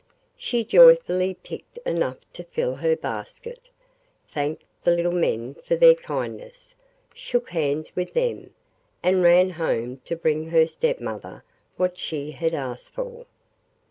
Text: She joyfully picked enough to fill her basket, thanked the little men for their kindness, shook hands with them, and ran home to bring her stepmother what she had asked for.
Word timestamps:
She 0.35 0.63
joyfully 0.63 1.35
picked 1.35 1.77
enough 1.85 2.17
to 2.33 2.43
fill 2.43 2.73
her 2.77 2.95
basket, 2.95 3.69
thanked 4.33 4.63
the 4.81 4.95
little 4.95 5.11
men 5.11 5.53
for 5.53 5.75
their 5.75 5.93
kindness, 5.93 6.75
shook 7.13 7.49
hands 7.51 7.95
with 7.95 8.13
them, 8.15 8.55
and 9.03 9.21
ran 9.21 9.51
home 9.51 10.01
to 10.05 10.15
bring 10.15 10.49
her 10.49 10.65
stepmother 10.65 11.43
what 11.77 11.99
she 11.99 12.31
had 12.31 12.55
asked 12.55 12.95
for. 12.95 13.27